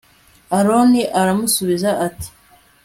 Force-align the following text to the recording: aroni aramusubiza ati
aroni 0.57 1.01
aramusubiza 1.19 1.89
ati 2.07 2.29